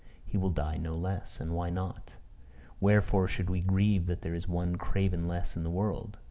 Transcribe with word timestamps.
He 0.25 0.35
will 0.35 0.49
die 0.49 0.77
no 0.77 0.95
less: 0.95 1.39
and 1.39 1.53
why 1.53 1.69
not? 1.69 2.13
Wherefore 2.79 3.27
should 3.27 3.51
we 3.51 3.61
grieve 3.61 4.07
that 4.07 4.21
there 4.21 4.33
is 4.33 4.47
one 4.47 4.75
craven 4.77 5.27
less 5.27 5.55
in 5.55 5.61
the 5.61 5.69
world? 5.69 6.17